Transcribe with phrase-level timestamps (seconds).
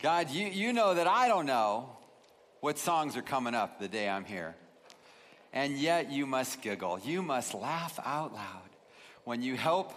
[0.00, 1.90] God, you, you know that I don't know
[2.60, 4.54] what songs are coming up the day I'm here.
[5.52, 7.00] And yet you must giggle.
[7.00, 8.68] You must laugh out loud
[9.24, 9.92] when you help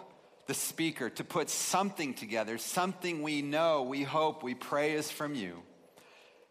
[0.47, 5.35] the speaker to put something together, something we know, we hope, we pray is from
[5.35, 5.61] you.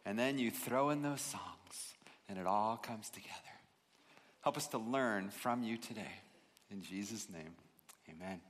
[0.07, 1.95] And then you throw in those songs
[2.29, 3.35] and it all comes together.
[4.43, 6.21] Help us to learn from you today.
[6.71, 7.53] In Jesus' name,
[8.09, 8.41] amen.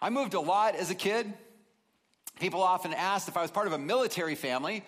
[0.00, 1.32] I moved a lot as a kid.
[2.40, 4.82] People often asked if I was part of a military family,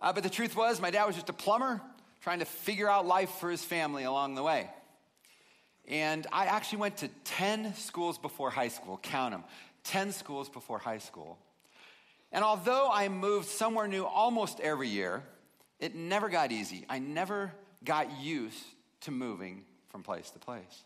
[0.00, 1.80] uh, but the truth was, my dad was just a plumber
[2.20, 4.68] trying to figure out life for his family along the way.
[5.88, 9.44] And I actually went to 10 schools before high school, count them,
[9.84, 11.38] 10 schools before high school.
[12.30, 15.22] And although I moved somewhere new almost every year,
[15.80, 16.84] it never got easy.
[16.90, 18.62] I never got used
[19.02, 20.84] to moving from place to place.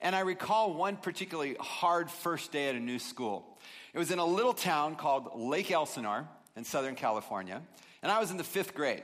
[0.00, 3.58] And I recall one particularly hard first day at a new school.
[3.92, 7.62] It was in a little town called Lake Elsinore in Southern California,
[8.02, 9.02] and I was in the fifth grade.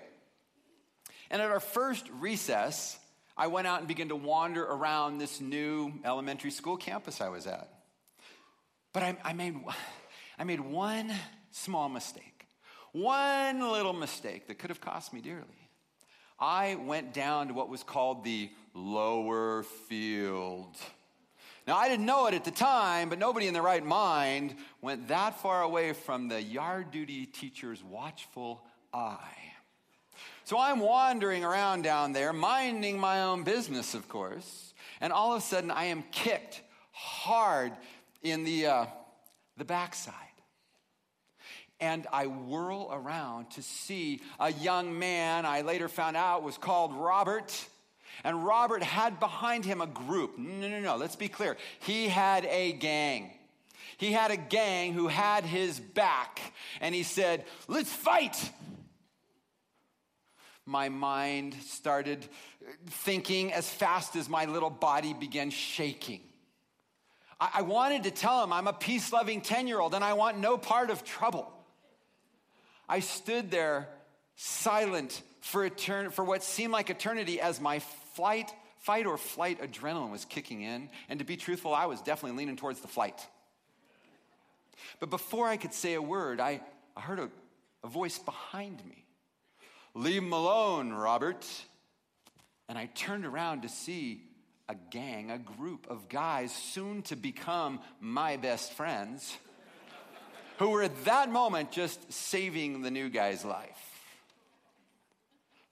[1.31, 2.99] And at our first recess,
[3.37, 7.47] I went out and began to wander around this new elementary school campus I was
[7.47, 7.69] at.
[8.93, 9.57] But I, I made,
[10.39, 11.13] I made one
[11.51, 12.47] small mistake,
[12.93, 15.69] one little mistake that could have cost me dearly.
[16.39, 20.77] I went down to what was called the lower field.
[21.67, 25.09] Now, I didn't know it at the time, but nobody in their right mind went
[25.09, 29.19] that far away from the yard duty teacher's watchful eye.
[30.45, 35.39] So I'm wandering around down there, minding my own business, of course, and all of
[35.39, 36.61] a sudden I am kicked
[36.93, 37.73] hard
[38.23, 38.87] in the, uh,
[39.57, 40.15] the backside.
[41.81, 46.95] And I whirl around to see a young man I later found out was called
[46.95, 47.69] Robert
[48.25, 50.39] and Robert had behind him a group.
[50.39, 51.57] No, no, no, let's be clear.
[51.81, 53.31] He had a gang.
[53.99, 56.41] He had a gang who had his back,
[56.81, 58.51] and he said, Let's fight.
[60.67, 62.27] My mind started
[62.87, 66.21] thinking as fast as my little body began shaking.
[67.39, 70.15] I, I wanted to tell him I'm a peace loving 10 year old and I
[70.15, 71.53] want no part of trouble.
[72.89, 73.89] I stood there
[74.37, 77.81] silent for, etern- for what seemed like eternity as my
[78.15, 80.89] flight, fight or flight adrenaline was kicking in.
[81.09, 83.27] And to be truthful, I was definitely leaning towards the flight.
[85.01, 86.61] But before I could say a word, I,
[86.97, 87.31] I heard a,
[87.83, 89.05] a voice behind me
[89.95, 91.47] Leave him alone, Robert.
[92.69, 94.23] And I turned around to see
[94.69, 99.37] a gang, a group of guys soon to become my best friends,
[100.59, 103.94] who were at that moment just saving the new guy's life.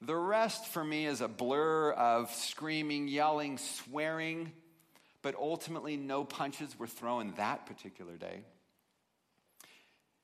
[0.04, 4.50] The rest for me is a blur of screaming, yelling, swearing,
[5.22, 8.40] but ultimately no punches were thrown that particular day.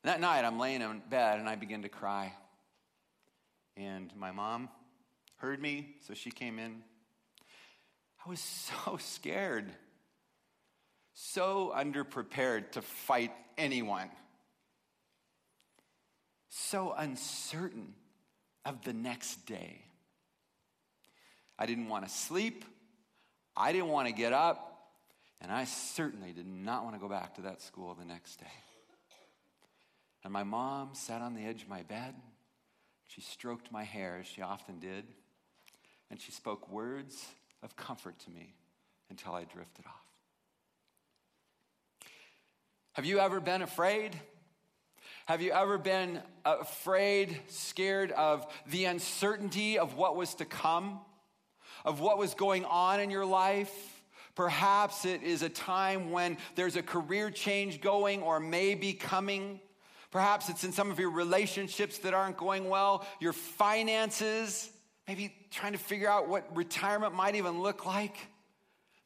[0.03, 2.33] That night, I'm laying in bed and I begin to cry.
[3.77, 4.69] And my mom
[5.37, 6.83] heard me, so she came in.
[8.27, 8.41] I was
[8.84, 9.71] so scared,
[11.15, 14.10] so underprepared to fight anyone,
[16.49, 17.95] so uncertain
[18.64, 19.82] of the next day.
[21.58, 22.64] I didn't want to sleep.
[23.56, 24.64] I didn't want to get up.
[25.41, 28.47] And I certainly did not want to go back to that school the next day.
[30.24, 32.14] And my mom sat on the edge of my bed.
[33.06, 35.04] She stroked my hair, as she often did.
[36.10, 37.26] And she spoke words
[37.62, 38.54] of comfort to me
[39.10, 39.94] until I drifted off.
[42.92, 44.18] Have you ever been afraid?
[45.28, 51.00] Have you ever been afraid, scared of the uncertainty of what was to come,
[51.84, 54.03] of what was going on in your life?
[54.34, 59.61] Perhaps it is a time when there's a career change going or maybe coming.
[60.11, 64.71] Perhaps it's in some of your relationships that aren't going well, your finances,
[65.06, 68.16] maybe trying to figure out what retirement might even look like.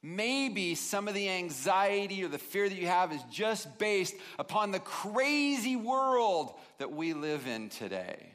[0.02, 4.72] Maybe some of the anxiety or the fear that you have is just based upon
[4.72, 8.32] the crazy world that we live in today.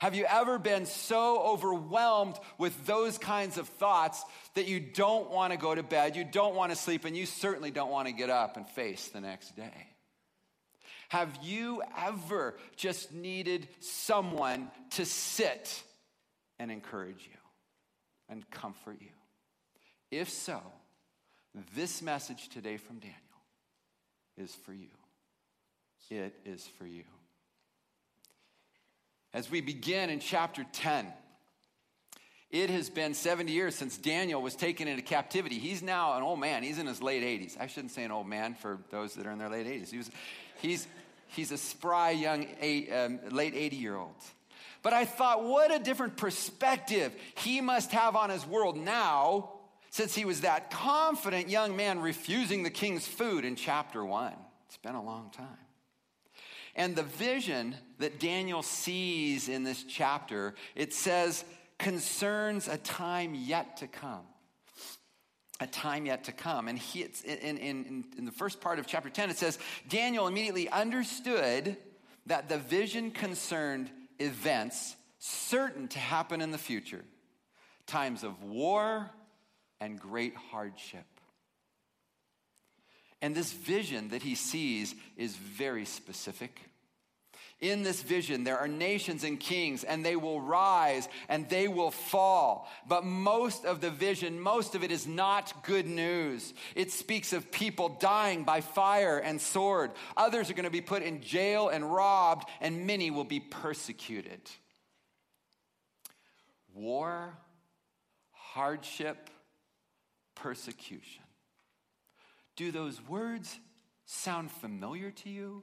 [0.00, 4.24] Have you ever been so overwhelmed with those kinds of thoughts
[4.54, 7.26] that you don't want to go to bed, you don't want to sleep, and you
[7.26, 9.88] certainly don't want to get up and face the next day?
[11.10, 15.82] Have you ever just needed someone to sit
[16.58, 17.38] and encourage you
[18.30, 19.10] and comfort you?
[20.12, 20.60] If so,
[21.74, 23.18] this message today from Daniel
[24.36, 24.90] is for you.
[26.10, 27.04] It is for you.
[29.34, 31.06] As we begin in chapter 10,
[32.50, 35.58] it has been 70 years since Daniel was taken into captivity.
[35.58, 36.62] He's now an old man.
[36.62, 37.58] He's in his late 80s.
[37.58, 39.90] I shouldn't say an old man for those that are in their late 80s.
[39.90, 40.10] He was,
[40.60, 40.86] he's,
[41.34, 44.14] He's a spry young eight, um, late 80 year old.
[44.82, 49.50] But I thought, what a different perspective he must have on his world now,
[49.92, 54.32] since he was that confident young man refusing the king's food in chapter one.
[54.66, 55.46] It's been a long time.
[56.74, 61.44] And the vision that Daniel sees in this chapter, it says,
[61.78, 64.22] concerns a time yet to come.
[65.60, 66.68] A time yet to come.
[66.68, 69.58] And he, in, in, in the first part of chapter 10, it says,
[69.90, 71.76] Daniel immediately understood
[72.24, 77.04] that the vision concerned events certain to happen in the future
[77.86, 79.10] times of war
[79.82, 81.04] and great hardship.
[83.20, 86.60] And this vision that he sees is very specific.
[87.60, 91.90] In this vision, there are nations and kings, and they will rise and they will
[91.90, 92.68] fall.
[92.88, 96.54] But most of the vision, most of it is not good news.
[96.76, 99.90] It speaks of people dying by fire and sword.
[100.16, 104.40] Others are going to be put in jail and robbed, and many will be persecuted.
[106.72, 107.36] War,
[108.32, 109.28] hardship,
[110.42, 111.22] persecution.
[112.56, 113.58] Do those words
[114.04, 115.62] sound familiar to you?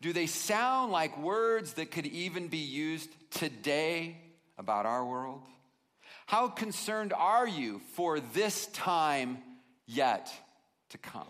[0.00, 4.18] Do they sound like words that could even be used today
[4.58, 5.42] about our world?
[6.26, 9.38] How concerned are you for this time
[9.86, 10.30] yet
[10.90, 11.26] to come?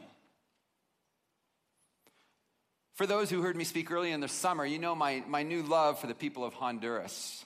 [2.94, 5.62] For those who heard me speak early in the summer, you know my, my new
[5.62, 7.44] love for the people of Honduras.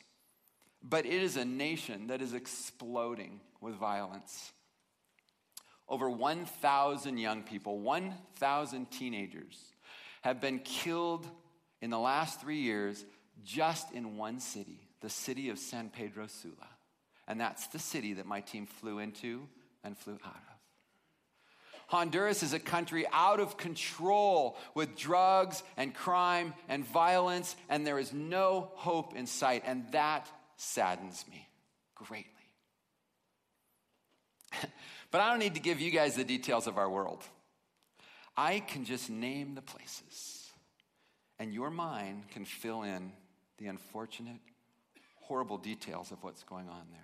[0.82, 4.52] But it is a nation that is exploding with violence.
[5.88, 9.72] Over 1,000 young people, 1,000 teenagers
[10.22, 11.26] have been killed
[11.80, 13.04] in the last three years
[13.44, 16.68] just in one city, the city of San Pedro Sula.
[17.26, 19.48] And that's the city that my team flew into
[19.84, 20.58] and flew out of.
[21.88, 27.98] Honduras is a country out of control with drugs and crime and violence, and there
[27.98, 31.48] is no hope in sight, and that saddens me
[31.94, 32.28] greatly.
[35.10, 37.22] but I don't need to give you guys the details of our world.
[38.36, 40.50] I can just name the places,
[41.38, 43.12] and your mind can fill in
[43.58, 44.38] the unfortunate,
[45.22, 47.00] horrible details of what's going on there.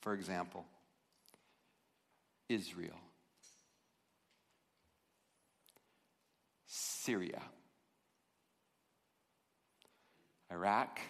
[0.00, 0.64] For example,
[2.48, 2.98] Israel,
[6.66, 7.42] Syria,
[10.50, 11.00] Iraq,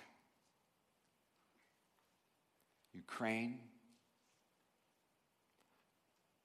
[2.92, 3.58] Ukraine,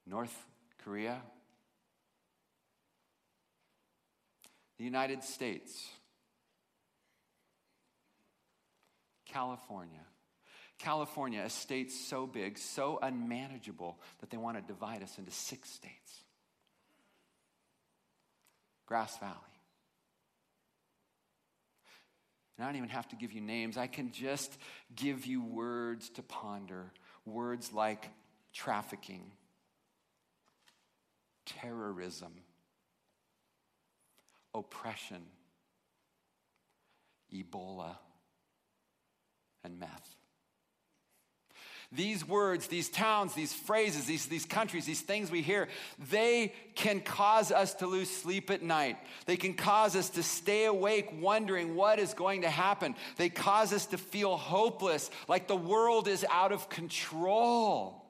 [0.07, 0.35] North
[0.83, 1.21] Korea,
[4.77, 5.87] the United States,
[9.25, 10.01] California.
[10.77, 15.69] California, a state so big, so unmanageable that they want to divide us into six
[15.69, 16.23] states.
[18.85, 19.33] Grass Valley.
[22.57, 23.77] And I don't even have to give you names.
[23.77, 24.57] I can just
[24.95, 26.91] give you words to ponder.
[27.25, 28.09] Words like
[28.53, 29.31] trafficking,
[31.45, 32.33] terrorism,
[34.53, 35.23] oppression,
[37.33, 37.97] Ebola,
[39.63, 40.15] and meth.
[41.91, 45.67] These words, these towns, these phrases, these, these countries, these things we hear,
[46.09, 48.97] they can cause us to lose sleep at night.
[49.25, 52.95] They can cause us to stay awake wondering what is going to happen.
[53.17, 58.04] They cause us to feel hopeless, like the world is out of control.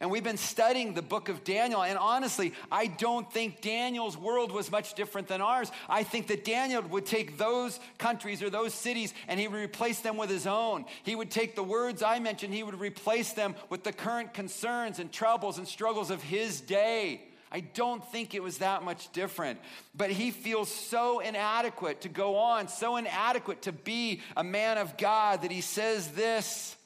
[0.00, 4.52] And we've been studying the book of Daniel, and honestly, I don't think Daniel's world
[4.52, 5.70] was much different than ours.
[5.88, 10.00] I think that Daniel would take those countries or those cities and he would replace
[10.00, 10.84] them with his own.
[11.02, 14.98] He would take the words I mentioned, he would replace them with the current concerns
[14.98, 17.22] and troubles and struggles of his day.
[17.52, 19.58] I don't think it was that much different.
[19.94, 24.96] But he feels so inadequate to go on, so inadequate to be a man of
[24.96, 26.76] God that he says this.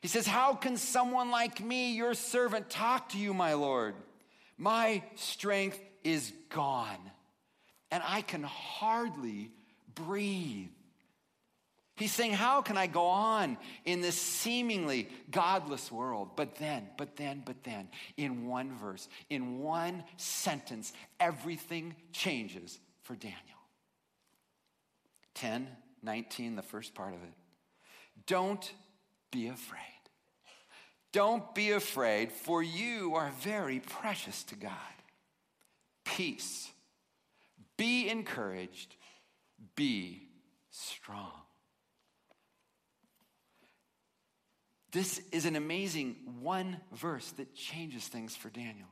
[0.00, 3.94] He says, How can someone like me, your servant, talk to you, my Lord?
[4.56, 6.98] My strength is gone,
[7.90, 9.50] and I can hardly
[9.94, 10.68] breathe.
[11.96, 16.30] He's saying, How can I go on in this seemingly godless world?
[16.34, 23.14] But then, but then, but then, in one verse, in one sentence, everything changes for
[23.16, 23.38] Daniel.
[25.34, 25.68] 10,
[26.02, 27.32] 19, the first part of it.
[28.26, 28.72] Don't
[29.30, 29.80] be afraid.
[31.12, 34.72] Don't be afraid, for you are very precious to God.
[36.04, 36.70] Peace.
[37.76, 38.94] Be encouraged.
[39.74, 40.28] Be
[40.70, 41.32] strong.
[44.92, 48.88] This is an amazing one verse that changes things for Daniel.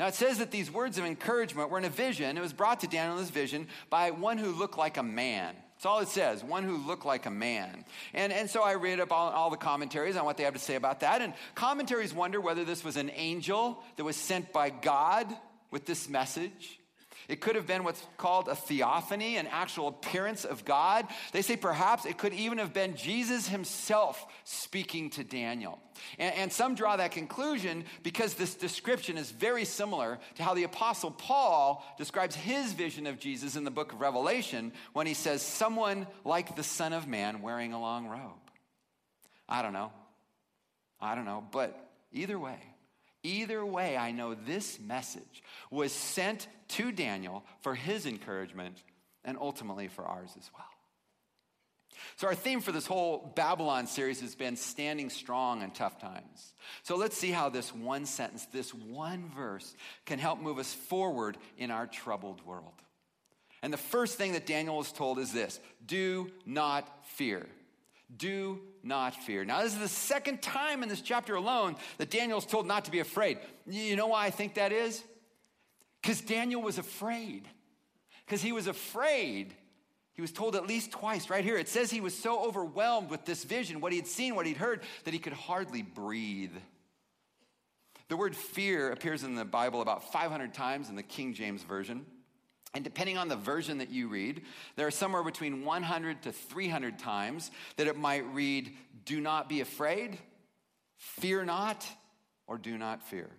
[0.00, 2.36] Now it says that these words of encouragement were in a vision.
[2.36, 5.54] It was brought to Daniel in this vision by one who looked like a man.
[5.78, 7.84] That's all it says, one who looked like a man.
[8.12, 10.58] And, and so I read up all, all the commentaries on what they have to
[10.58, 11.22] say about that.
[11.22, 15.32] And commentaries wonder whether this was an angel that was sent by God
[15.70, 16.80] with this message
[17.28, 21.06] it could have been what's called a theophany, an actual appearance of God.
[21.32, 25.78] They say perhaps it could even have been Jesus himself speaking to Daniel.
[26.18, 30.62] And, and, some draw that conclusion because this description is very similar to how the
[30.62, 35.42] Apostle Paul describes his vision of Jesus in the book of Revelation when he says,
[35.42, 38.20] Someone like the Son of Man wearing a long robe.
[39.48, 39.92] I don't know.
[41.00, 41.44] I don't know.
[41.50, 42.58] But either way,
[43.28, 48.82] Either way, I know this message was sent to Daniel for his encouragement
[49.22, 50.64] and ultimately for ours as well.
[52.16, 56.54] So, our theme for this whole Babylon series has been standing strong in tough times.
[56.84, 59.74] So, let's see how this one sentence, this one verse,
[60.06, 62.72] can help move us forward in our troubled world.
[63.62, 67.46] And the first thing that Daniel was told is this do not fear.
[68.16, 69.44] Do not fear.
[69.44, 72.86] Now, this is the second time in this chapter alone that Daniel is told not
[72.86, 73.38] to be afraid.
[73.66, 75.02] You know why I think that is?
[76.00, 77.46] Because Daniel was afraid.
[78.24, 79.54] Because he was afraid.
[80.14, 81.58] He was told at least twice, right here.
[81.58, 84.56] It says he was so overwhelmed with this vision, what he had seen, what he'd
[84.56, 86.56] heard, that he could hardly breathe.
[88.08, 92.06] The word fear appears in the Bible about 500 times in the King James Version.
[92.74, 94.42] And depending on the version that you read,
[94.76, 98.72] there are somewhere between 100 to 300 times that it might read,
[99.04, 100.18] Do not be afraid,
[100.96, 101.86] fear not,
[102.46, 103.30] or do not fear.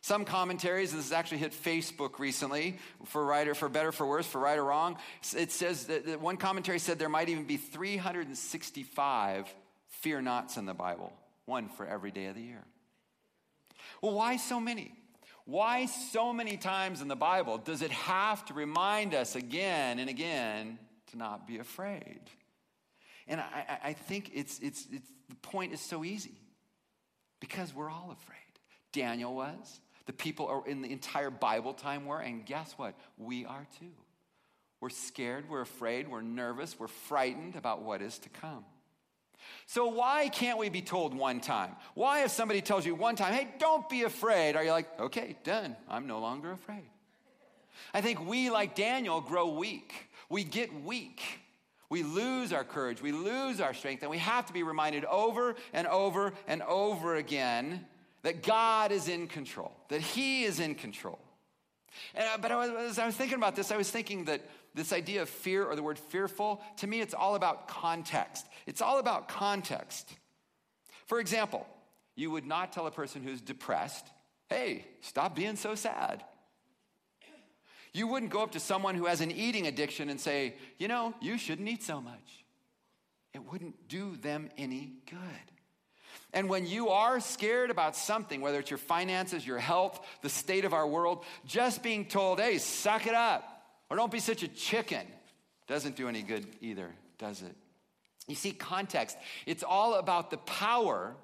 [0.00, 4.26] Some commentaries, this has actually hit Facebook recently, for right or for better for worse,
[4.26, 4.96] for right or wrong.
[5.36, 9.52] It says that one commentary said there might even be 365
[9.88, 11.12] fear nots in the Bible,
[11.46, 12.64] one for every day of the year.
[14.00, 14.92] Well, why so many?
[15.48, 20.10] Why so many times in the Bible does it have to remind us again and
[20.10, 20.78] again
[21.10, 22.20] to not be afraid?
[23.26, 26.34] And I, I think it's, it's, it's, the point is so easy
[27.40, 28.36] because we're all afraid.
[28.92, 32.94] Daniel was, the people in the entire Bible time were, and guess what?
[33.16, 33.92] We are too.
[34.82, 38.66] We're scared, we're afraid, we're nervous, we're frightened about what is to come.
[39.66, 41.76] So, why can't we be told one time?
[41.94, 45.36] Why, if somebody tells you one time, hey, don't be afraid, are you like, okay,
[45.44, 46.88] done, I'm no longer afraid?
[47.92, 49.92] I think we, like Daniel, grow weak.
[50.28, 51.22] We get weak.
[51.90, 55.54] We lose our courage, we lose our strength, and we have to be reminded over
[55.72, 57.86] and over and over again
[58.22, 61.18] that God is in control, that He is in control.
[62.14, 64.42] And, uh, but I was, as I was thinking about this, I was thinking that
[64.78, 68.46] this idea of fear or the word fearful, to me, it's all about context.
[68.66, 70.10] It's all about context.
[71.06, 71.66] For example,
[72.16, 74.06] you would not tell a person who's depressed,
[74.48, 76.24] hey, stop being so sad.
[77.92, 81.14] You wouldn't go up to someone who has an eating addiction and say, you know,
[81.20, 82.44] you shouldn't eat so much.
[83.34, 85.18] It wouldn't do them any good.
[86.32, 90.64] And when you are scared about something, whether it's your finances, your health, the state
[90.64, 93.57] of our world, just being told, hey, suck it up,
[93.90, 95.06] or don't be such a chicken
[95.66, 97.54] doesn't do any good either, does it?
[98.26, 99.16] You see, context,
[99.46, 101.14] it's all about the power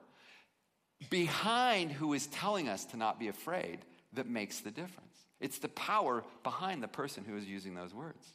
[1.11, 3.81] behind who is telling us to not be afraid
[4.15, 5.19] that makes the difference.
[5.41, 8.27] It's the power behind the person who is using those words.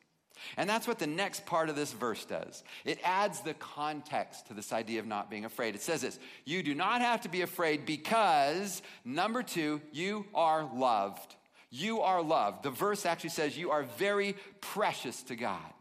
[0.58, 2.64] And that's what the next part of this verse does.
[2.86, 5.76] It adds the context to this idea of not being afraid.
[5.76, 10.70] It says this You do not have to be afraid because, number two, you are
[10.74, 11.36] loved.
[11.70, 12.64] You are loved.
[12.64, 15.74] The verse actually says you are very precious to God.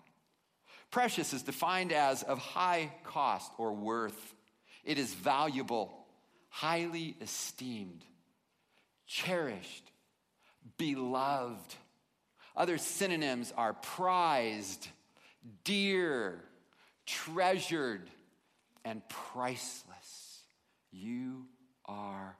[0.90, 4.34] Precious is defined as of high cost or worth.
[4.84, 6.06] It is valuable,
[6.48, 8.04] highly esteemed,
[9.06, 9.90] cherished,
[10.78, 11.74] beloved.
[12.56, 14.88] Other synonyms are prized,
[15.64, 16.40] dear,
[17.06, 18.08] treasured,
[18.84, 20.42] and priceless.
[20.90, 21.46] You
[21.84, 22.36] are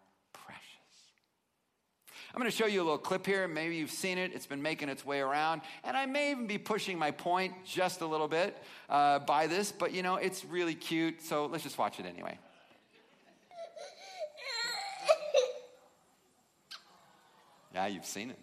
[2.38, 3.48] I'm going to show you a little clip here.
[3.48, 4.30] Maybe you've seen it.
[4.32, 5.60] It's been making its way around.
[5.82, 8.56] And I may even be pushing my point just a little bit
[8.88, 11.20] uh, by this, but you know, it's really cute.
[11.20, 12.38] So let's just watch it anyway.
[17.74, 18.38] Yeah, you've seen it.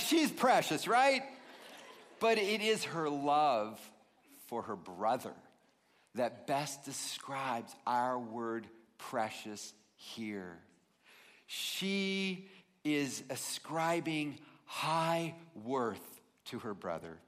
[0.06, 1.22] she's precious, right?
[2.18, 3.80] But it is her love
[4.46, 5.32] for her brother
[6.14, 8.66] that best describes our word
[8.98, 10.58] precious here.
[11.46, 12.48] She
[12.84, 17.18] is ascribing high worth to her brother.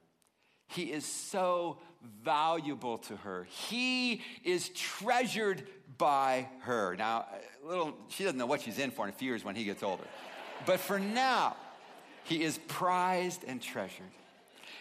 [0.69, 1.79] He is so
[2.25, 3.47] valuable to her.
[3.69, 5.67] He is treasured
[5.99, 6.97] by her.
[6.97, 7.27] Now,
[7.65, 9.83] little she doesn't know what she's in for in a few years when he gets
[9.83, 10.05] older.
[10.67, 11.57] But for now,
[12.25, 14.11] he is prized and treasured.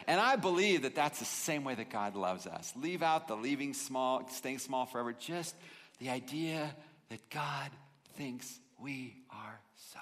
[0.07, 2.73] And I believe that that's the same way that God loves us.
[2.75, 5.55] Leave out the leaving small, staying small forever, just
[5.99, 6.75] the idea
[7.09, 7.69] that God
[8.15, 9.99] thinks we are so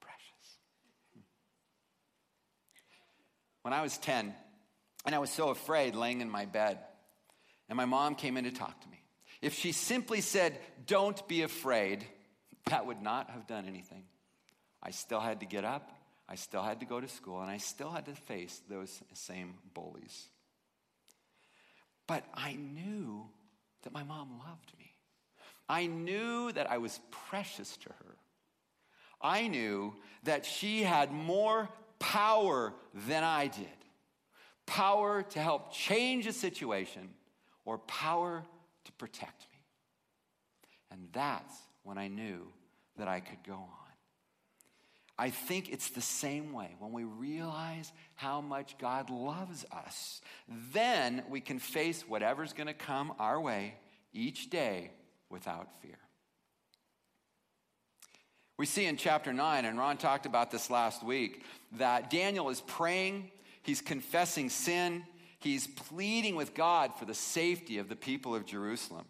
[0.00, 0.56] precious.
[3.62, 4.34] When I was 10,
[5.04, 6.78] and I was so afraid laying in my bed,
[7.68, 9.00] and my mom came in to talk to me.
[9.42, 12.04] If she simply said, Don't be afraid,
[12.66, 14.04] that would not have done anything.
[14.82, 15.90] I still had to get up,
[16.28, 19.54] I still had to go to school, and I still had to face those same
[19.74, 20.26] bullies.
[22.06, 23.26] But I knew
[23.82, 24.92] that my mom loved me.
[25.68, 28.16] I knew that I was precious to her.
[29.20, 31.68] I knew that she had more
[31.98, 33.66] power than I did
[34.66, 37.08] power to help change a situation
[37.64, 38.44] or power
[38.84, 39.58] to protect me.
[40.90, 41.54] And that's
[41.84, 42.48] when I knew
[42.98, 43.85] that I could go on.
[45.18, 46.76] I think it's the same way.
[46.78, 50.20] When we realize how much God loves us,
[50.72, 53.74] then we can face whatever's going to come our way
[54.12, 54.90] each day
[55.30, 55.98] without fear.
[58.58, 62.62] We see in chapter 9, and Ron talked about this last week, that Daniel is
[62.62, 63.30] praying,
[63.62, 65.04] he's confessing sin,
[65.38, 69.04] he's pleading with God for the safety of the people of Jerusalem.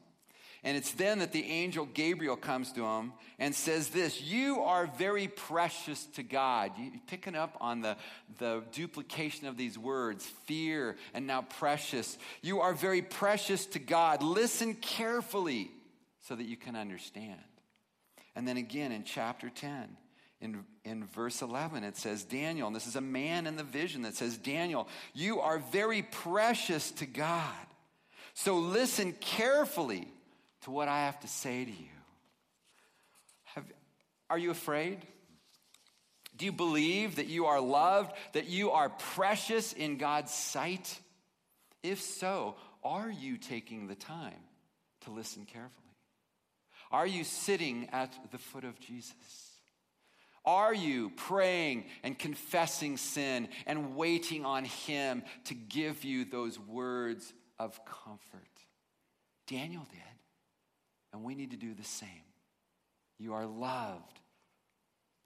[0.66, 4.88] And it's then that the angel Gabriel comes to him and says this You are
[4.98, 6.72] very precious to God.
[6.76, 7.96] You're picking up on the,
[8.38, 12.18] the duplication of these words fear and now precious.
[12.42, 14.24] You are very precious to God.
[14.24, 15.70] Listen carefully
[16.22, 17.38] so that you can understand.
[18.34, 19.96] And then again in chapter 10,
[20.40, 24.02] in, in verse 11, it says, Daniel, and this is a man in the vision
[24.02, 27.54] that says, Daniel, you are very precious to God.
[28.34, 30.08] So listen carefully
[30.66, 31.96] to what I have to say to you.
[33.54, 33.64] Have,
[34.28, 34.98] are you afraid?
[36.36, 40.98] Do you believe that you are loved, that you are precious in God's sight?
[41.84, 44.42] If so, are you taking the time
[45.02, 45.70] to listen carefully?
[46.90, 49.14] Are you sitting at the foot of Jesus?
[50.44, 57.32] Are you praying and confessing sin and waiting on Him to give you those words
[57.56, 58.50] of comfort?
[59.46, 60.00] Daniel did.
[61.12, 62.08] And we need to do the same.
[63.18, 64.20] You are loved.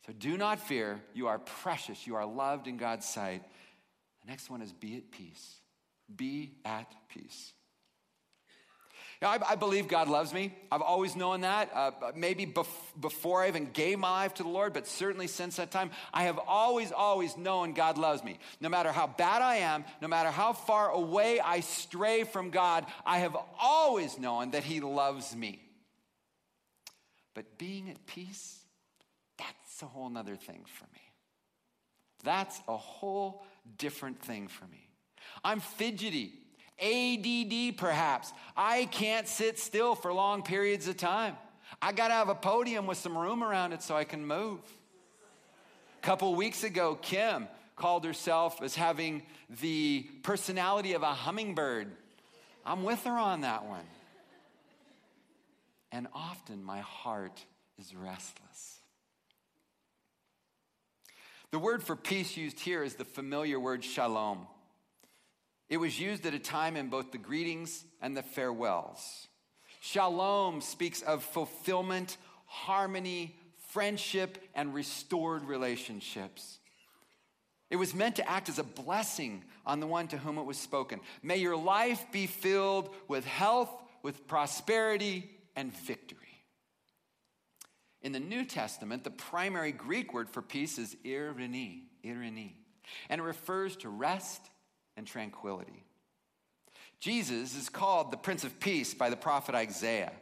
[0.07, 1.01] So do not fear.
[1.15, 2.07] You are precious.
[2.07, 3.43] You are loved in God's sight.
[4.23, 5.57] The next one is be at peace.
[6.15, 7.53] Be at peace.
[9.23, 10.55] I, I, believe God loves me.
[10.73, 11.71] I've always known that.
[11.75, 12.67] Uh, maybe bef-
[12.99, 16.23] before I even gave my life to the Lord, but certainly since that time, I
[16.23, 18.39] have always, always known God loves me.
[18.63, 22.87] No matter how bad I am, no matter how far away I stray from God,
[23.05, 25.61] I have always known that He loves me.
[27.35, 28.59] But being at peace,
[29.39, 31.01] that's a whole nother thing for me.
[32.23, 33.45] That's a whole
[33.79, 34.89] different thing for me.
[35.45, 36.33] I'm fidgety,
[36.81, 38.33] ADD perhaps.
[38.57, 41.37] I can't sit still for long periods of time.
[41.81, 44.61] I got to have a podium with some room around it so I can move.
[45.99, 49.23] A couple weeks ago, Kim called herself as having
[49.61, 51.91] the personality of a hummingbird.
[52.67, 53.85] I'm with her on that one
[55.93, 57.45] and often my heart
[57.79, 58.81] is restless.
[61.51, 64.47] The word for peace used here is the familiar word shalom.
[65.69, 69.29] It was used at a time in both the greetings and the farewells.
[69.81, 73.37] Shalom speaks of fulfillment, harmony,
[73.69, 76.59] friendship, and restored relationships.
[77.71, 80.59] It was meant to act as a blessing on the one to whom it was
[80.59, 81.01] spoken.
[81.23, 83.71] May your life be filled with health,
[84.03, 86.19] with prosperity, and victory.
[88.03, 92.53] In the New Testament, the primary Greek word for peace is eirene, eirene,
[93.09, 94.41] and it refers to rest
[94.97, 95.85] and tranquility.
[96.99, 100.13] Jesus is called the Prince of Peace by the prophet Isaiah.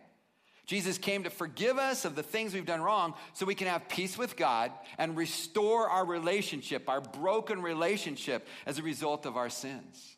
[0.66, 3.88] Jesus came to forgive us of the things we've done wrong so we can have
[3.88, 9.48] peace with God and restore our relationship, our broken relationship, as a result of our
[9.48, 10.17] sins.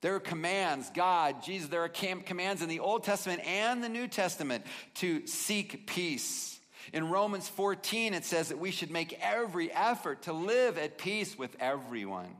[0.00, 4.08] There are commands, God, Jesus, there are commands in the Old Testament and the New
[4.08, 6.58] Testament to seek peace.
[6.92, 11.36] In Romans 14, it says that we should make every effort to live at peace
[11.38, 12.34] with everyone.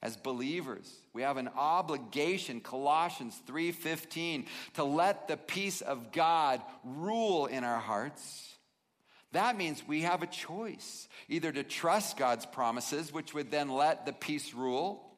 [0.00, 7.46] As believers, we have an obligation, Colossians 3:15, to let the peace of God rule
[7.46, 8.56] in our hearts.
[9.30, 14.04] That means we have a choice, either to trust God's promises, which would then let
[14.04, 15.11] the peace rule,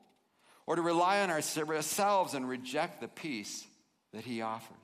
[0.66, 3.66] or to rely on ourselves and reject the peace
[4.12, 4.77] that he offers.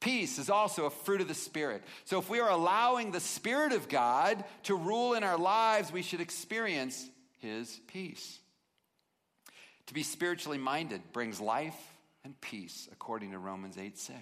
[0.00, 1.82] Peace is also a fruit of the Spirit.
[2.04, 6.02] So if we are allowing the Spirit of God to rule in our lives, we
[6.02, 7.08] should experience
[7.40, 8.38] his peace.
[9.88, 11.76] To be spiritually minded brings life
[12.24, 14.18] and peace, according to Romans 8 6.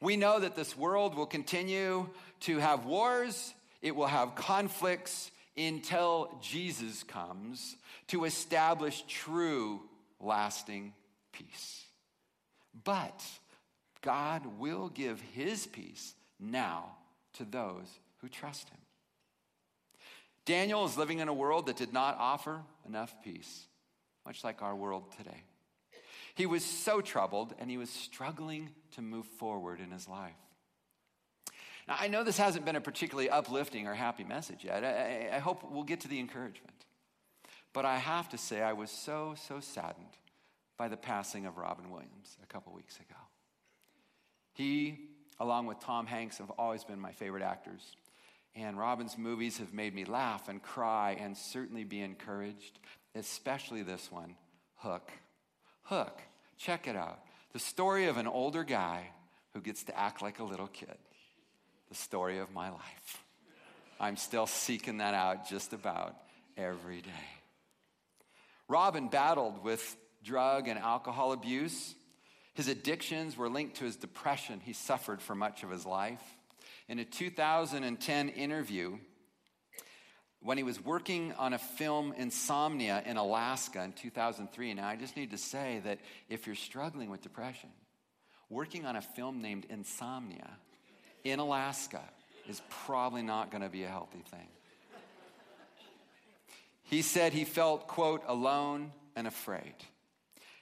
[0.00, 2.08] We know that this world will continue
[2.40, 7.76] to have wars, it will have conflicts until Jesus comes
[8.08, 9.80] to establish true,
[10.20, 10.92] lasting
[11.32, 11.84] peace.
[12.84, 13.22] But
[14.02, 16.96] God will give his peace now
[17.34, 17.86] to those
[18.18, 18.78] who trust him.
[20.44, 23.66] Daniel is living in a world that did not offer enough peace,
[24.24, 25.42] much like our world today.
[26.36, 30.36] He was so troubled and he was struggling to move forward in his life.
[31.88, 34.84] Now, I know this hasn't been a particularly uplifting or happy message yet.
[34.84, 36.74] I, I hope we'll get to the encouragement.
[37.72, 40.16] But I have to say, I was so, so saddened
[40.76, 43.20] by the passing of Robin Williams a couple weeks ago.
[44.52, 44.98] He,
[45.38, 47.96] along with Tom Hanks, have always been my favorite actors.
[48.54, 52.78] And Robin's movies have made me laugh and cry and certainly be encouraged,
[53.14, 54.34] especially this one,
[54.76, 55.10] Hook.
[55.82, 56.22] Hook,
[56.56, 57.20] check it out.
[57.52, 59.10] The story of an older guy
[59.52, 60.96] who gets to act like a little kid.
[61.88, 63.22] The story of my life.
[63.98, 66.16] I'm still seeking that out just about
[66.56, 67.10] every day.
[68.68, 71.94] Robin battled with drug and alcohol abuse
[72.56, 76.22] his addictions were linked to his depression he suffered for much of his life.
[76.88, 78.96] In a 2010 interview,
[80.40, 85.18] when he was working on a film Insomnia in Alaska in 2003, now I just
[85.18, 85.98] need to say that
[86.30, 87.68] if you're struggling with depression,
[88.48, 90.48] working on a film named Insomnia
[91.30, 92.02] in Alaska
[92.48, 94.48] is probably not going to be a healthy thing.
[96.84, 99.74] He said he felt, quote, alone and afraid.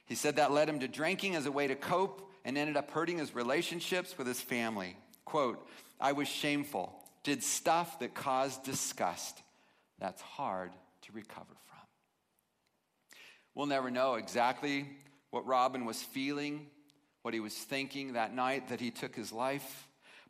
[0.05, 2.91] He said that led him to drinking as a way to cope and ended up
[2.91, 4.95] hurting his relationships with his family.
[5.23, 5.67] Quote,
[5.99, 9.41] I was shameful, did stuff that caused disgust.
[9.99, 10.71] That's hard
[11.03, 11.79] to recover from.
[13.53, 14.87] We'll never know exactly
[15.29, 16.67] what Robin was feeling,
[17.21, 19.84] what he was thinking that night that he took his life.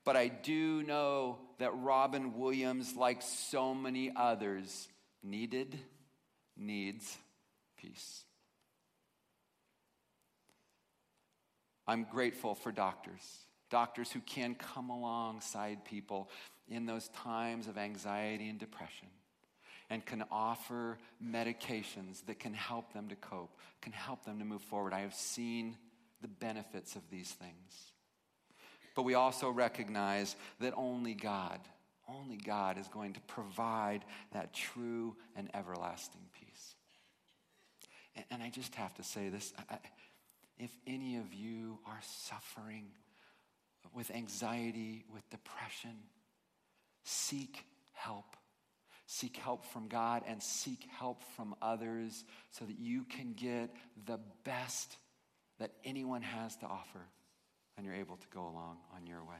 [0.05, 4.87] But I do know that Robin Williams, like so many others,
[5.23, 5.79] needed,
[6.55, 7.17] needs
[7.77, 8.23] peace.
[11.87, 13.21] I'm grateful for doctors,
[13.69, 16.29] doctors who can come alongside people
[16.67, 19.07] in those times of anxiety and depression
[19.89, 24.63] and can offer medications that can help them to cope, can help them to move
[24.63, 24.93] forward.
[24.93, 25.77] I have seen
[26.21, 27.91] the benefits of these things.
[28.95, 31.59] But we also recognize that only God,
[32.07, 36.75] only God is going to provide that true and everlasting peace.
[38.15, 39.53] And, and I just have to say this.
[39.69, 39.77] I,
[40.57, 42.85] if any of you are suffering
[43.93, 45.97] with anxiety, with depression,
[47.03, 48.37] seek help.
[49.07, 53.69] Seek help from God and seek help from others so that you can get
[54.05, 54.97] the best
[55.59, 57.01] that anyone has to offer
[57.77, 59.35] and you're able to go along on your way.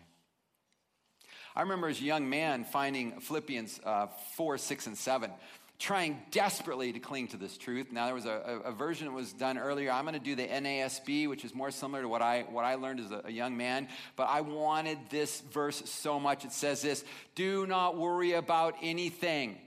[1.56, 5.32] I remember as a young man finding Philippians uh, 4, 6, and 7
[5.78, 7.91] trying desperately to cling to this truth.
[7.91, 9.91] Now, there was a, a, version that was done earlier.
[9.91, 12.76] I'm going to do the NASB, which is more similar to what I, what I
[12.76, 13.89] learned as a, a young man.
[14.15, 16.45] But I wanted this verse so much.
[16.45, 17.04] It says this
[17.36, 19.58] Do not worry about anything,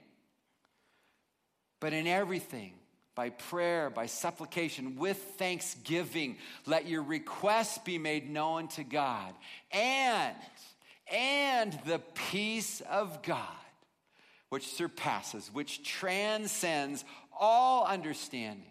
[1.78, 2.72] but in everything,
[3.18, 9.35] by prayer, by supplication, with thanksgiving, let your requests be made known to God.
[9.72, 10.37] And,
[11.12, 11.98] and the
[12.31, 13.42] peace of God
[14.50, 17.04] which surpasses, which transcends
[17.37, 18.70] all understanding,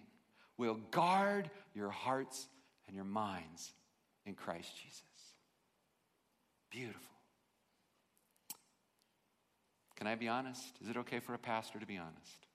[0.57, 2.47] will guard your hearts
[2.88, 3.73] and your minds
[4.25, 5.03] in Christ Jesus.
[6.71, 7.01] Beautiful.
[9.97, 10.73] Can I be honest?
[10.81, 12.46] Is it okay for a pastor to be honest?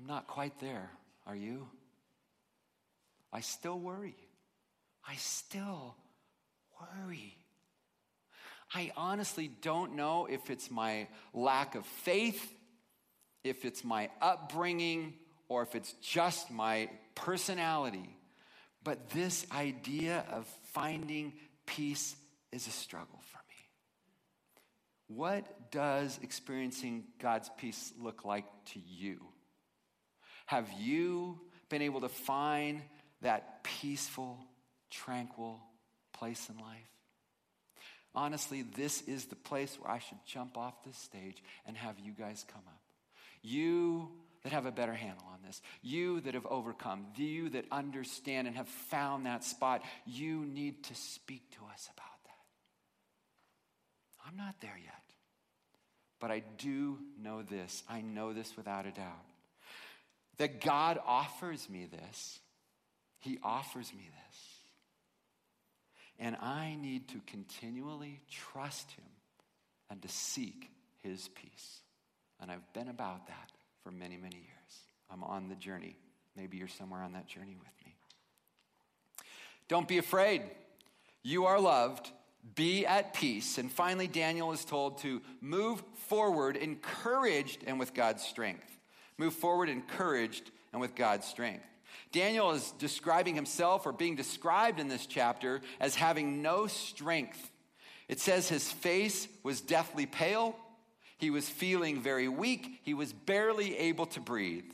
[0.00, 0.90] I'm not quite there.
[1.26, 1.68] Are you?
[3.32, 4.16] I still worry.
[5.06, 5.94] I still
[6.80, 7.36] worry.
[8.74, 12.50] I honestly don't know if it's my lack of faith,
[13.44, 15.14] if it's my upbringing,
[15.48, 18.16] or if it's just my personality.
[18.82, 21.34] But this idea of finding
[21.66, 22.16] peace
[22.52, 25.16] is a struggle for me.
[25.16, 29.29] What does experiencing God's peace look like to you?
[30.50, 32.82] Have you been able to find
[33.22, 34.36] that peaceful,
[34.90, 35.60] tranquil
[36.12, 36.90] place in life?
[38.16, 42.10] Honestly, this is the place where I should jump off this stage and have you
[42.10, 42.80] guys come up.
[43.42, 44.08] You
[44.42, 48.56] that have a better handle on this, you that have overcome, you that understand and
[48.56, 52.42] have found that spot, you need to speak to us about that.
[54.26, 54.94] I'm not there yet.
[56.18, 57.84] But I do know this.
[57.88, 59.29] I know this without a doubt.
[60.40, 62.40] That God offers me this.
[63.18, 64.38] He offers me this.
[66.18, 69.04] And I need to continually trust Him
[69.90, 70.70] and to seek
[71.02, 71.82] His peace.
[72.40, 73.50] And I've been about that
[73.84, 74.78] for many, many years.
[75.10, 75.98] I'm on the journey.
[76.34, 77.94] Maybe you're somewhere on that journey with me.
[79.68, 80.40] Don't be afraid.
[81.22, 82.10] You are loved.
[82.54, 83.58] Be at peace.
[83.58, 88.64] And finally, Daniel is told to move forward, encouraged and with God's strength.
[89.20, 91.66] Move forward, encouraged and with God's strength.
[92.10, 97.50] Daniel is describing himself or being described in this chapter as having no strength.
[98.08, 100.56] It says his face was deathly pale.
[101.18, 102.80] He was feeling very weak.
[102.82, 104.72] He was barely able to breathe.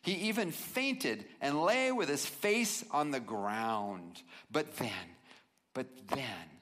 [0.00, 4.22] He even fainted and lay with his face on the ground.
[4.50, 4.90] But then,
[5.74, 6.55] but then,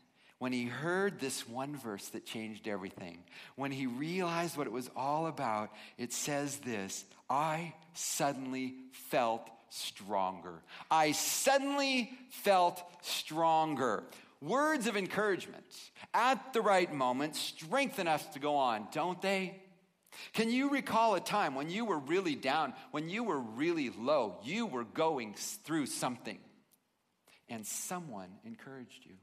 [0.45, 3.17] when he heard this one verse that changed everything,
[3.57, 8.75] when he realized what it was all about, it says this I suddenly
[9.09, 10.61] felt stronger.
[10.91, 14.05] I suddenly felt stronger.
[14.43, 15.65] Words of encouragement
[16.13, 19.63] at the right moment strengthen us to go on, don't they?
[20.35, 24.37] Can you recall a time when you were really down, when you were really low,
[24.45, 25.33] you were going
[25.65, 26.39] through something,
[27.49, 29.15] and someone encouraged you?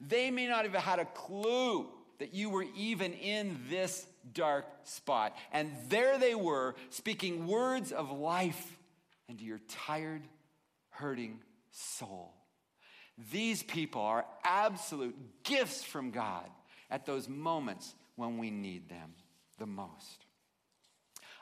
[0.00, 5.36] They may not have had a clue that you were even in this dark spot.
[5.52, 8.76] And there they were, speaking words of life
[9.28, 10.22] into your tired,
[10.90, 12.34] hurting soul.
[13.32, 16.48] These people are absolute gifts from God
[16.90, 19.14] at those moments when we need them
[19.58, 20.24] the most.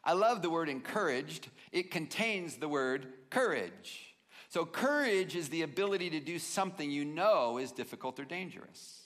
[0.02, 1.48] I love the word encouraged.
[1.72, 4.05] It contains the word courage.
[4.56, 9.02] So, courage is the ability to do something you know is difficult or dangerous.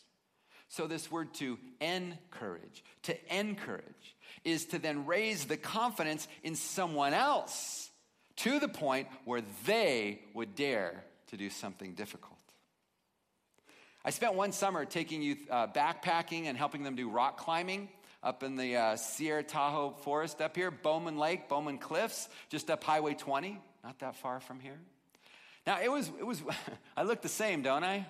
[0.69, 7.15] So, this word to encourage, to encourage, is to then raise the confidence in someone
[7.15, 7.91] else
[8.37, 12.39] to the point where they would dare to do something difficult.
[14.05, 17.89] I spent one summer taking youth uh, backpacking and helping them do rock climbing
[18.23, 22.85] up in the uh, Sierra Tahoe forest up here, Bowman Lake, Bowman Cliffs, just up
[22.85, 24.79] Highway 20, not that far from here.
[25.67, 26.43] Now, it was, it was
[26.97, 28.07] I look the same, don't I?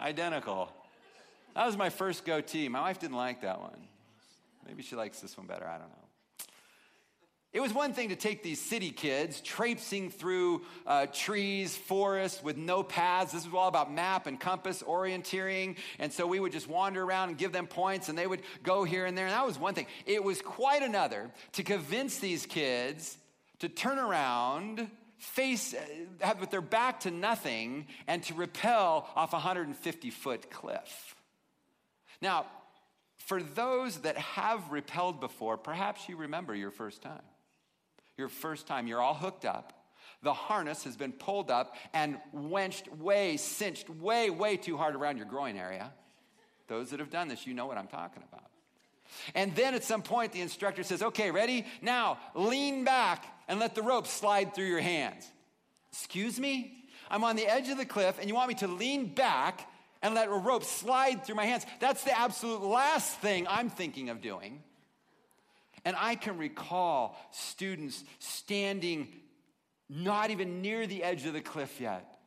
[0.00, 0.72] Identical.
[1.54, 2.68] That was my first goatee.
[2.68, 3.88] My wife didn't like that one.
[4.66, 5.66] Maybe she likes this one better.
[5.66, 6.06] I don't know.
[7.56, 12.58] It was one thing to take these city kids traipsing through uh, trees, forests with
[12.58, 13.32] no paths.
[13.32, 15.78] This was all about map and compass orienteering.
[15.98, 18.84] And so we would just wander around and give them points, and they would go
[18.84, 19.24] here and there.
[19.24, 19.86] And that was one thing.
[20.04, 23.16] It was quite another to convince these kids
[23.60, 25.78] to turn around face, uh,
[26.20, 31.14] have with their back to nothing, and to rappel off a 150 foot cliff.
[32.20, 32.46] Now,
[33.16, 37.22] for those that have rappelled before, perhaps you remember your first time.
[38.16, 39.72] Your first time, you're all hooked up.
[40.22, 45.18] The harness has been pulled up and wenched way, cinched way, way too hard around
[45.18, 45.92] your groin area.
[46.68, 48.45] Those that have done this, you know what I'm talking about.
[49.34, 51.66] And then at some point, the instructor says, Okay, ready?
[51.82, 55.28] Now lean back and let the rope slide through your hands.
[55.92, 56.84] Excuse me?
[57.10, 59.68] I'm on the edge of the cliff and you want me to lean back
[60.02, 61.64] and let a rope slide through my hands.
[61.80, 64.62] That's the absolute last thing I'm thinking of doing.
[65.84, 69.08] And I can recall students standing
[69.88, 72.18] not even near the edge of the cliff yet,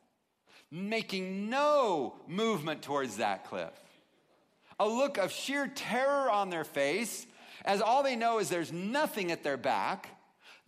[0.70, 3.72] making no movement towards that cliff.
[4.80, 7.26] A look of sheer terror on their face
[7.64, 10.08] as all they know is there's nothing at their back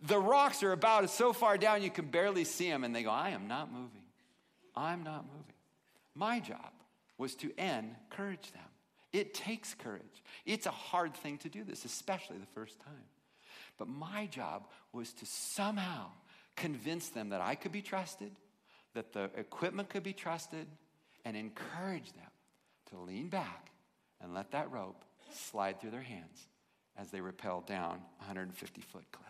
[0.03, 3.09] the rocks are about so far down you can barely see them, and they go,
[3.09, 4.03] I am not moving.
[4.75, 5.53] I'm not moving.
[6.13, 6.71] My job
[7.17, 8.61] was to encourage them.
[9.13, 10.23] It takes courage.
[10.45, 12.93] It's a hard thing to do this, especially the first time.
[13.77, 16.07] But my job was to somehow
[16.55, 18.31] convince them that I could be trusted,
[18.93, 20.67] that the equipment could be trusted,
[21.23, 22.29] and encourage them
[22.89, 23.72] to lean back
[24.23, 26.47] and let that rope slide through their hands
[26.97, 29.27] as they rappel down a 150 foot cliff.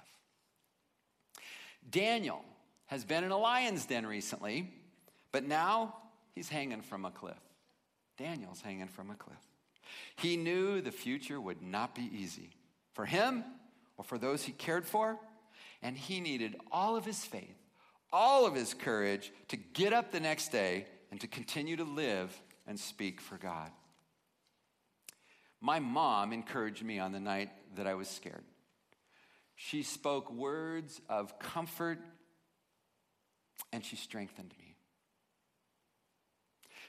[1.90, 2.44] Daniel
[2.86, 4.70] has been in a lion's den recently,
[5.32, 5.96] But now
[6.36, 7.40] he's hanging from a cliff.
[8.18, 9.40] Daniel's hanging from a cliff.
[10.16, 12.52] He knew the future would not be easy
[12.94, 13.44] for him
[13.98, 15.18] or for those he cared for,
[15.82, 17.58] and he needed all of his faith,
[18.12, 22.40] all of his courage to get up the next day and to continue to live
[22.68, 23.72] and speak for God.
[25.64, 28.44] My mom encouraged me on the night that I was scared.
[29.56, 32.00] She spoke words of comfort
[33.72, 34.76] and she strengthened me.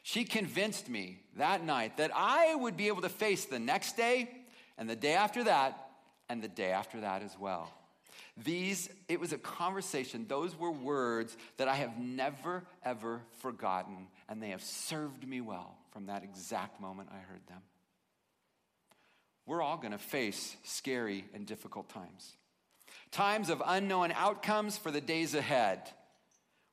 [0.03, 4.29] She convinced me that night that I would be able to face the next day
[4.77, 5.79] and the day after that
[6.29, 7.71] and the day after that as well.
[8.37, 10.27] These, it was a conversation.
[10.27, 15.77] Those were words that I have never, ever forgotten, and they have served me well
[15.93, 17.63] from that exact moment I heard them.
[19.47, 22.37] We're all going to face scary and difficult times,
[23.11, 25.83] times of unknown outcomes for the days ahead.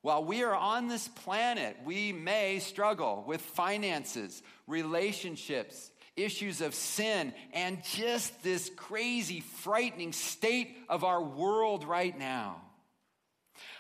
[0.01, 7.33] While we are on this planet, we may struggle with finances, relationships, issues of sin,
[7.53, 12.61] and just this crazy, frightening state of our world right now.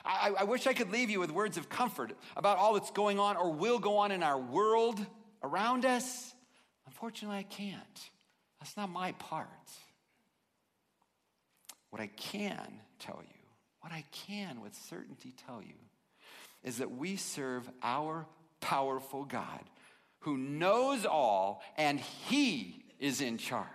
[0.05, 3.19] I, I, wish I could leave you with words of comfort about all that's going
[3.19, 5.03] on or will go on in our world
[5.43, 6.33] around us.
[6.87, 8.10] Unfortunately, I can't.
[8.61, 9.47] That's not my part.
[11.89, 13.39] What I can tell you,
[13.81, 15.73] what I can with certainty tell you,
[16.63, 18.27] is that we serve our
[18.61, 19.61] powerful God
[20.19, 23.65] who knows all and he is in charge.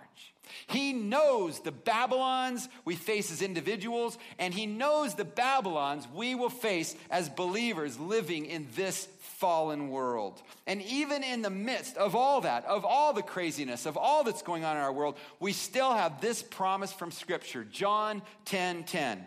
[0.67, 6.49] He knows the Babylons we face as individuals, and he knows the Babylons we will
[6.49, 10.41] face as believers living in this fallen world.
[10.65, 14.41] And even in the midst of all that, of all the craziness, of all that's
[14.41, 19.23] going on in our world, we still have this promise from Scripture John 10 10.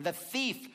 [0.00, 0.68] The thief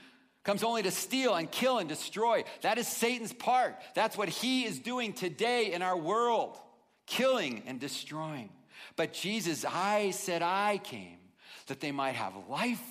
[0.44, 2.44] comes only to steal and kill and destroy.
[2.62, 3.76] That is Satan's part.
[3.96, 6.58] That's what he is doing today in our world,
[7.08, 8.50] killing and destroying.
[8.96, 11.18] But Jesus, I said I came
[11.66, 12.84] that they might have life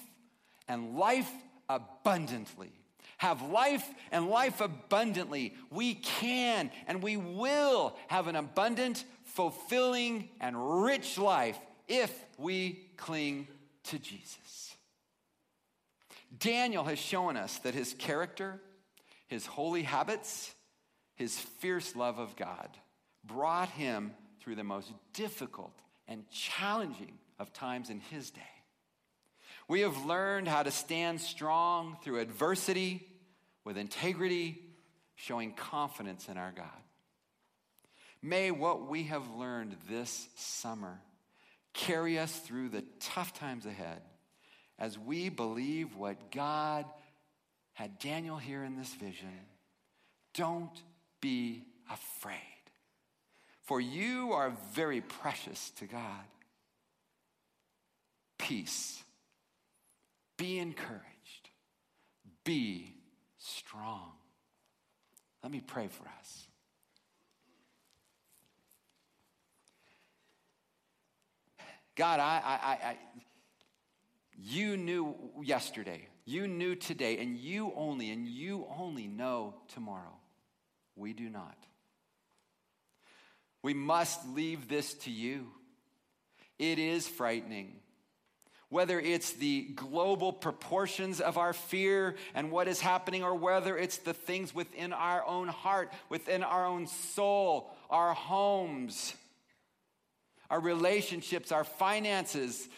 [0.66, 1.30] and life
[1.68, 2.72] abundantly.
[3.18, 5.54] Have life and life abundantly.
[5.70, 13.48] We can and we will have an abundant, fulfilling, and rich life if we cling
[13.84, 14.76] to Jesus.
[16.38, 18.60] Daniel has shown us that his character,
[19.28, 20.54] his holy habits,
[21.14, 22.68] his fierce love of God
[23.24, 28.42] brought him through the most difficult and challenging of times in his day.
[29.68, 33.06] We have learned how to stand strong through adversity
[33.64, 34.58] with integrity,
[35.16, 36.66] showing confidence in our God.
[38.22, 41.00] May what we have learned this summer
[41.74, 44.00] carry us through the tough times ahead
[44.78, 46.86] as we believe what God
[47.72, 49.28] had Daniel hear in this vision.
[50.34, 50.82] Don't
[51.20, 52.40] be afraid,
[53.62, 56.24] for you are very precious to God.
[58.38, 59.02] Peace.
[60.36, 61.50] Be encouraged.
[62.44, 62.94] Be
[63.38, 64.12] strong.
[65.42, 66.46] Let me pray for us.
[71.94, 72.96] God, I, I, I,
[74.36, 80.14] you knew yesterday, you knew today, and you only, and you only know tomorrow.
[80.94, 81.56] We do not.
[83.62, 85.48] We must leave this to you.
[86.58, 87.80] It is frightening.
[88.68, 93.98] Whether it's the global proportions of our fear and what is happening, or whether it's
[93.98, 99.14] the things within our own heart, within our own soul, our homes,
[100.50, 102.68] our relationships, our finances,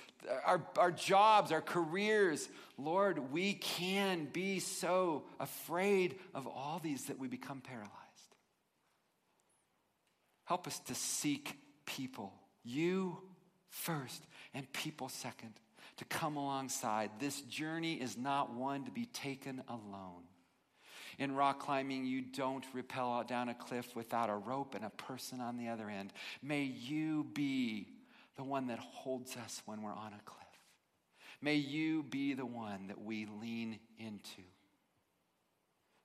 [0.44, 2.48] our, our jobs, our careers.
[2.76, 7.92] Lord, we can be so afraid of all these that we become paralyzed.
[10.44, 13.18] Help us to seek people, you
[13.68, 14.22] first
[14.54, 15.54] and people second,
[15.98, 17.10] to come alongside.
[17.18, 20.22] This journey is not one to be taken alone.
[21.18, 25.40] In rock climbing, you don't rappel down a cliff without a rope and a person
[25.40, 26.12] on the other end.
[26.42, 27.88] May you be
[28.36, 30.38] the one that holds us when we're on a cliff.
[31.42, 34.42] May you be the one that we lean into.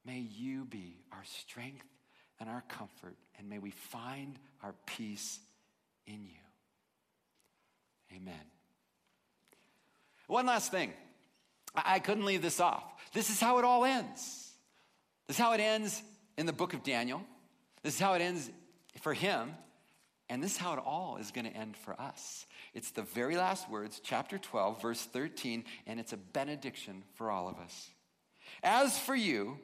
[0.05, 1.85] May you be our strength
[2.39, 5.39] and our comfort, and may we find our peace
[6.07, 6.31] in you.
[8.15, 8.33] Amen.
[10.33, 10.91] One last thing.
[11.75, 12.83] I couldn't leave this off.
[13.13, 14.51] This is how it all ends.
[15.27, 16.01] This is how it ends
[16.37, 17.21] in the book of Daniel.
[17.83, 18.49] This is how it ends
[19.01, 19.51] for him.
[20.29, 22.47] And this is how it all is going to end for us.
[22.73, 27.47] It's the very last words, chapter 12, verse 13, and it's a benediction for all
[27.47, 27.91] of us.
[28.63, 29.59] As for you,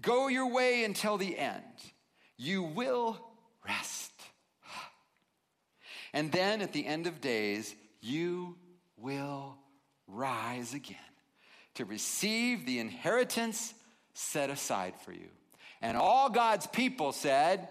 [0.00, 1.62] Go your way until the end.
[2.36, 3.20] You will
[3.66, 4.12] rest.
[6.12, 8.56] And then at the end of days, you
[8.96, 9.56] will
[10.06, 10.96] rise again
[11.74, 13.74] to receive the inheritance
[14.14, 15.28] set aside for you.
[15.82, 17.68] And all God's people said,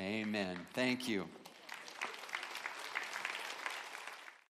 [0.00, 0.26] Amen.
[0.28, 0.56] Amen.
[0.74, 1.26] Thank you.